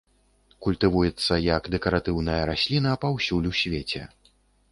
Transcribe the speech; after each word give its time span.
Культывуецца 0.67 1.33
як 1.41 1.63
дэкаратыўная 1.75 2.39
расліна 2.51 2.95
паўсюль 3.05 3.49
у 3.53 3.55
свеце. 3.61 4.01